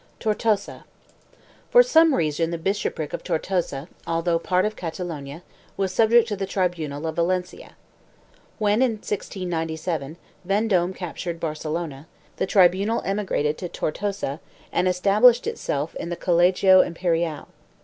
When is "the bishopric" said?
2.49-3.13